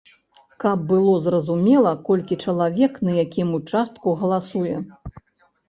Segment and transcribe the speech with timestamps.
[0.61, 4.75] Каб было зразумела, колькі чалавек на якім участку галасуе.